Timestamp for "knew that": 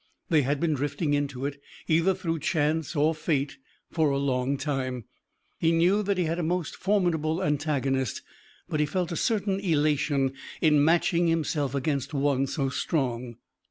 5.71-6.17